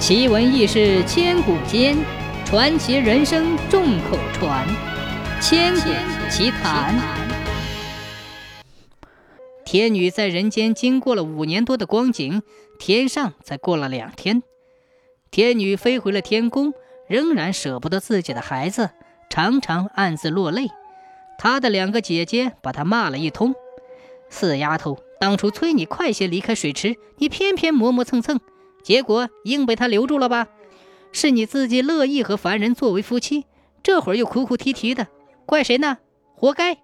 [0.00, 1.94] 奇闻异事千古间，
[2.46, 4.66] 传奇人生众口传。
[5.42, 5.90] 千古
[6.30, 6.98] 奇谈。
[9.62, 12.42] 天女在人间经过了五年多的光景，
[12.78, 14.42] 天上才过了两天。
[15.30, 16.72] 天女飞回了天宫，
[17.06, 18.88] 仍然舍不得自己的孩子，
[19.28, 20.68] 常常暗自落泪。
[21.36, 23.54] 她的两个姐姐把她骂了一通
[24.30, 28.40] ：“死丫头，当初催你快些离开水池，你偏偏磨磨蹭蹭。”
[28.82, 30.48] 结果硬被他留住了吧？
[31.12, 33.44] 是你自己乐意和凡人作为夫妻，
[33.82, 35.08] 这会儿又哭哭啼啼的，
[35.44, 35.98] 怪谁呢？
[36.36, 36.78] 活该！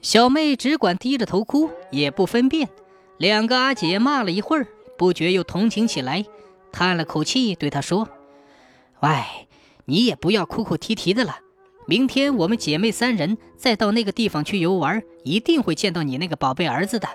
[0.00, 2.68] 小妹只管低着头哭，也不分辨。
[3.18, 4.66] 两个阿姐骂了一会儿，
[4.96, 6.24] 不觉又同情起来，
[6.72, 8.08] 叹了口气，对她说
[9.00, 9.10] ：“喂，
[9.84, 11.38] 你也不要哭哭啼啼的了。
[11.86, 17.08] 明天我们姐妹三人再到那个地方去游玩，一定会见到你那个宝贝儿子的。”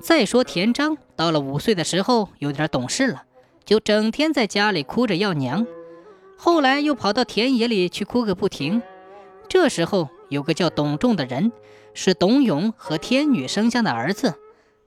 [0.00, 3.24] 再说田章到了五岁的时候，有点懂事了，
[3.64, 5.66] 就整天在家里哭着要娘。
[6.36, 8.82] 后来又跑到田野里去哭个不停。
[9.48, 11.52] 这时候有个叫董仲的人，
[11.94, 14.34] 是董永和天女生下的儿子，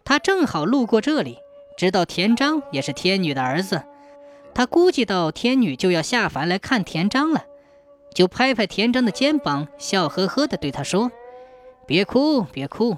[0.04, 1.38] 他正好路过这里，
[1.78, 3.84] 知道田章也是天女的儿子，
[4.54, 7.46] 他估计到天女就要下凡来看田章了，
[8.14, 11.12] 就拍拍田章的肩膀，笑呵呵地对他说
[11.88, 12.98] ：“别哭，别哭，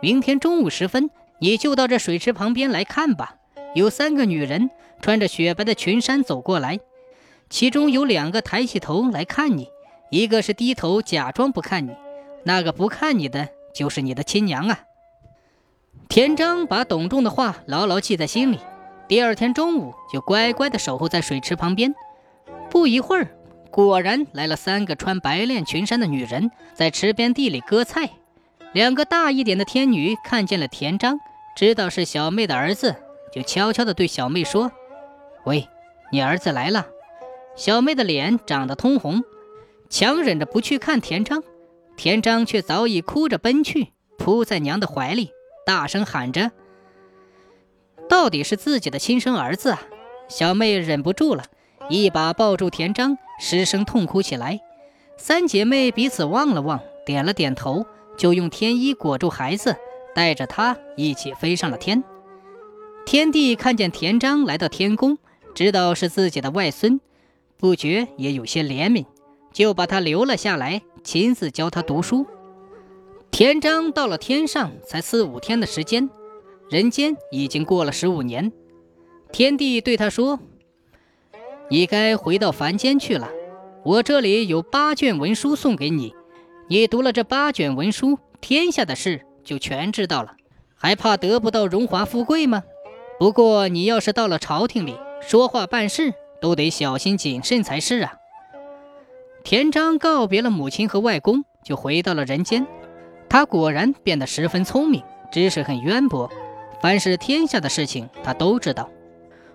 [0.00, 3.36] 明天中午时分。”你就到这水池旁边来看吧。
[3.74, 6.78] 有三个女人穿着雪白的裙衫走过来，
[7.50, 9.68] 其中有两个抬起头来看你，
[10.10, 11.90] 一个是低头假装不看你，
[12.44, 14.80] 那个不看你的就是你的亲娘啊。
[16.08, 18.60] 田章把董仲的话牢牢记在心里，
[19.08, 21.94] 第二天中午就乖乖地守候在水池旁边。
[22.70, 23.28] 不一会儿，
[23.70, 28.10] 果然来了三个穿白练裙衫的女人，在池边地里割菜。
[28.74, 31.20] 两个大一点的天女看见了田章，
[31.56, 32.96] 知道是小妹的儿子，
[33.32, 34.72] 就悄悄地对小妹说
[35.46, 35.68] ：“喂，
[36.10, 36.88] 你儿子来了。”
[37.54, 39.22] 小妹的脸涨得通红，
[39.88, 41.44] 强忍着不去看田章，
[41.96, 45.30] 田章却早已哭着奔去，扑在娘的怀里，
[45.64, 46.50] 大声喊着
[48.10, 49.82] ：“到底是自己的亲生儿子啊！”
[50.26, 51.44] 小妹忍不住了，
[51.88, 54.58] 一把抱住田章，失声痛哭起来。
[55.16, 57.86] 三姐妹彼此望了望，点了点头。
[58.16, 59.76] 就用天衣裹住孩子，
[60.14, 62.02] 带着他一起飞上了天。
[63.06, 65.18] 天帝看见田章来到天宫，
[65.54, 67.00] 知道是自己的外孙，
[67.58, 69.04] 不觉也有些怜悯，
[69.52, 72.26] 就把他留了下来，亲自教他读书。
[73.30, 76.08] 田章到了天上才四五天的时间，
[76.70, 78.52] 人间已经过了十五年。
[79.32, 80.38] 天帝对他说
[81.68, 83.28] ：“你该回到凡间去了，
[83.84, 86.14] 我这里有八卷文书送给你。”
[86.66, 90.34] 你读了这八卷文书，天下的事就全知道了，
[90.74, 92.62] 还怕得不到荣华富贵吗？
[93.18, 98.14] 不过你要是到了朝廷里，说话办事都得小心谨慎才是啊。
[99.42, 102.66] 田章告别了母亲和外公，就回到了人间。
[103.28, 106.30] 他果然变得十分聪明，知识很渊博，
[106.80, 108.88] 凡是天下的事情他都知道。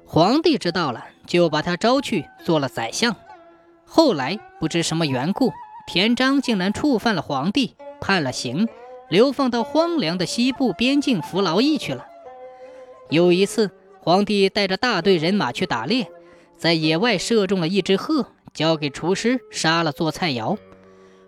[0.06, 3.16] 皇帝知道了，就把他招去做了宰相。
[3.84, 5.52] 后来不知什么缘故。
[5.92, 8.70] 田章竟然触犯了皇帝，判了刑，
[9.10, 12.06] 流放到荒凉的西部边境服劳役去了。
[13.10, 16.08] 有一次，皇帝带着大队人马去打猎，
[16.56, 20.60] 在野外射中了一只鹤，交给厨师杀了做菜肴。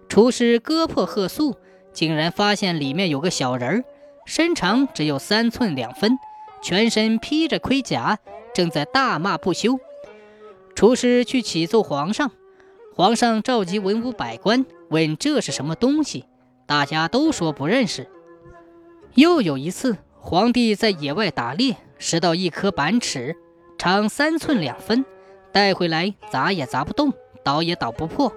[0.07, 1.55] 厨师割破鹤粟，
[1.91, 3.83] 竟然发现里面有个小人儿，
[4.27, 6.19] 身长只有三寸两分，
[6.61, 8.19] 全身披着盔甲，
[8.53, 9.79] 正在大骂不休。
[10.75, 12.29] 厨师去启奏皇上。
[12.93, 16.25] 皇上召集文武百官，问这是什么东西，
[16.65, 18.09] 大家都说不认识。
[19.15, 23.37] 又有一次，皇帝在野外打猎，拾到一颗板尺，
[23.77, 25.05] 长三寸两分，
[25.53, 27.13] 带回来砸也砸不动，
[27.45, 28.33] 捣也捣不破。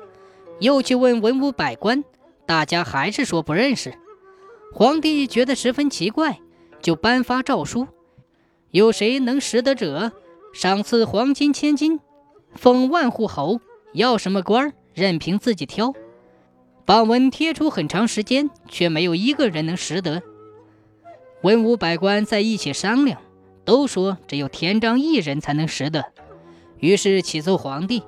[0.60, 2.04] 又去问文武百官，
[2.46, 3.92] 大家还是说不认识。
[4.72, 6.38] 皇帝觉得十分奇怪，
[6.80, 7.88] 就颁发诏书：
[8.70, 10.12] 有谁能识得者，
[10.52, 11.98] 赏赐黄金千金，
[12.54, 13.60] 封万户侯。
[13.94, 15.92] 要什么官儿，任凭自己挑。
[16.84, 20.22] 榜文贴出很长时间，却没有一个人能识得。
[21.42, 23.20] 文武百官在一起商量，
[23.64, 26.04] 都说只有田章一人才能识得。
[26.78, 28.02] 于是启奏皇帝，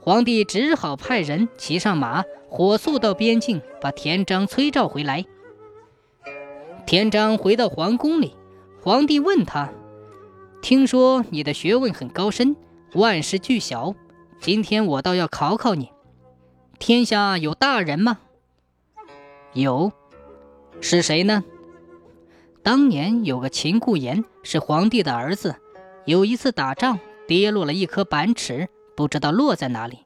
[0.00, 5.26] 皇帝只好派人骑上马，火速到边境，把田章催召回来。
[6.86, 8.34] 田章回到皇宫里，
[8.82, 9.70] 皇帝问他
[10.62, 12.56] ：“听说你的学问很高深，
[12.94, 13.94] 万事俱晓。”
[14.40, 15.90] 今天我倒要考考你，
[16.78, 18.18] 天下有大人吗？
[19.54, 19.92] 有，
[20.80, 21.42] 是谁呢？
[22.62, 25.56] 当年有个秦固言，是皇帝的儿子。
[26.04, 30.00] 有一次打仗，跌落了一颗板尺，不知道落在哪里。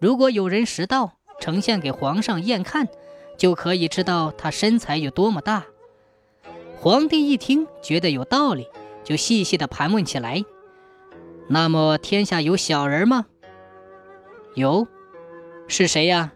[0.00, 2.88] 如果有人拾到，呈现给皇上验看，
[3.36, 5.64] 就可以知道他身材有多么大。
[6.76, 8.66] 皇帝一听，觉得有道理，
[9.04, 10.44] 就细细的盘问起来。
[11.48, 13.26] 那么，天下有小人吗？
[14.54, 14.86] 有，
[15.66, 16.32] 是谁呀？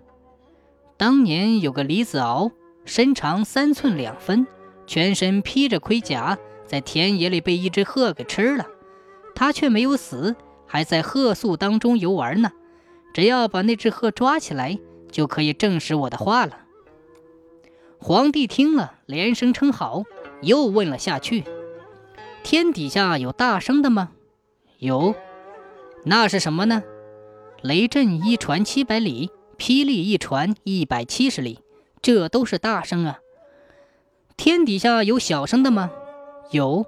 [0.96, 2.50] 当年有个李子敖，
[2.84, 4.46] 身长三寸两分，
[4.88, 6.36] 全身披着盔甲，
[6.66, 8.66] 在田野里被一只鹤给吃了，
[9.36, 10.34] 他却没有死，
[10.66, 12.50] 还在鹤宿当中游玩呢。
[13.14, 14.78] 只要把那只鹤抓起来，
[15.12, 16.58] 就可以证实我的话了。
[18.00, 20.02] 皇帝听了，连声称好，
[20.42, 21.44] 又问了下去
[22.42, 24.10] ：“天底下有大声的吗
[24.78, 25.14] ？”“有。
[26.04, 26.82] ”“那是什么呢
[27.62, 31.60] ？”“雷震一传七百里，霹雳一传一百七十里，
[32.00, 33.20] 这都是大声啊。
[34.36, 35.90] ”“天底下有小声的吗
[36.52, 36.86] ？”“有。”“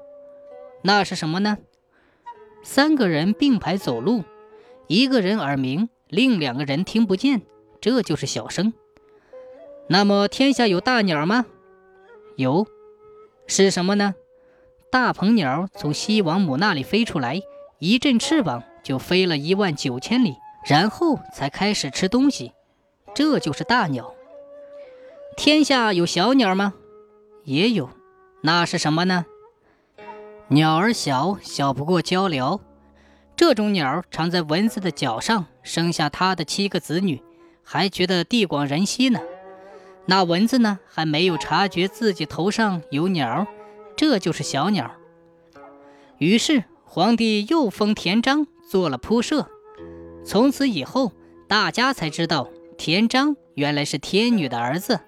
[0.82, 1.58] 那是什么呢
[2.62, 4.24] ？”“三个人并排走路，
[4.86, 7.42] 一个人耳鸣。”另两个人听不见，
[7.80, 8.72] 这就是小声。
[9.86, 11.46] 那么天下有大鸟吗？
[12.34, 12.66] 有，
[13.46, 14.16] 是什么呢？
[14.90, 17.40] 大鹏鸟从西王母那里飞出来，
[17.78, 20.34] 一阵翅膀就飞了一万九千里，
[20.64, 22.52] 然后才开始吃东西，
[23.14, 24.14] 这就是大鸟。
[25.36, 26.74] 天下有小鸟吗？
[27.44, 27.88] 也有，
[28.42, 29.24] 那是什么呢？
[30.48, 32.60] 鸟儿小小不过鹪鹩。
[33.36, 37.22] 这种鸟常在蚊子的脚上生下它的七个子女，
[37.62, 39.20] 还觉得地广人稀呢。
[40.04, 43.46] 那蚊子呢，还没有察觉自己头上有鸟，
[43.96, 44.90] 这就是小鸟。
[46.18, 49.48] 于是皇帝又封田章做了铺设。
[50.24, 51.12] 从此以后，
[51.48, 55.00] 大家才知道田章原来是天女的儿子。